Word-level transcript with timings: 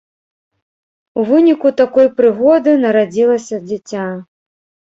У 1.19 1.25
выніку 1.29 1.67
такой 1.83 2.07
прыгоды 2.21 2.75
нарадзілася 2.87 3.63
дзіця. 3.67 4.09